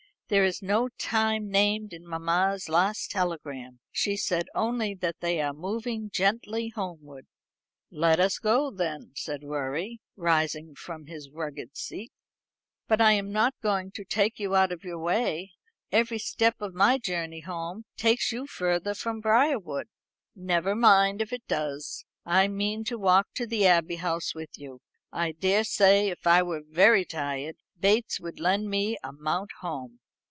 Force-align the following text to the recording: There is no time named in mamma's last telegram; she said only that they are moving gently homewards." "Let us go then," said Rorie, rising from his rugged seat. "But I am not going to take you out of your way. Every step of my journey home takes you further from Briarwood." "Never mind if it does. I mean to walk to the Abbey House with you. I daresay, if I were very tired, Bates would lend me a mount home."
There 0.33 0.45
is 0.45 0.61
no 0.61 0.87
time 0.87 1.49
named 1.51 1.91
in 1.91 2.07
mamma's 2.07 2.69
last 2.69 3.11
telegram; 3.11 3.81
she 3.91 4.15
said 4.15 4.47
only 4.55 4.95
that 4.95 5.17
they 5.19 5.41
are 5.41 5.51
moving 5.51 6.09
gently 6.09 6.69
homewards." 6.69 7.27
"Let 7.89 8.17
us 8.21 8.39
go 8.39 8.71
then," 8.71 9.11
said 9.13 9.43
Rorie, 9.43 9.99
rising 10.15 10.73
from 10.73 11.07
his 11.07 11.29
rugged 11.29 11.75
seat. 11.75 12.13
"But 12.87 13.01
I 13.01 13.11
am 13.11 13.33
not 13.33 13.55
going 13.61 13.91
to 13.91 14.05
take 14.05 14.39
you 14.39 14.55
out 14.55 14.71
of 14.71 14.85
your 14.85 14.99
way. 14.99 15.51
Every 15.91 16.17
step 16.17 16.61
of 16.61 16.73
my 16.73 16.97
journey 16.97 17.41
home 17.41 17.83
takes 17.97 18.31
you 18.31 18.47
further 18.47 18.93
from 18.95 19.19
Briarwood." 19.19 19.89
"Never 20.33 20.75
mind 20.75 21.21
if 21.21 21.33
it 21.33 21.45
does. 21.45 22.05
I 22.25 22.47
mean 22.47 22.85
to 22.85 22.97
walk 22.97 23.27
to 23.33 23.45
the 23.45 23.67
Abbey 23.67 23.97
House 23.97 24.33
with 24.33 24.57
you. 24.57 24.79
I 25.11 25.33
daresay, 25.33 26.07
if 26.07 26.25
I 26.25 26.41
were 26.41 26.63
very 26.65 27.03
tired, 27.03 27.57
Bates 27.77 28.21
would 28.21 28.39
lend 28.39 28.69
me 28.69 28.97
a 29.03 29.11
mount 29.11 29.49
home." 29.59 29.97